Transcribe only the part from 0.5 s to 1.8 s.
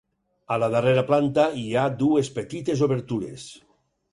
A la darrera planta hi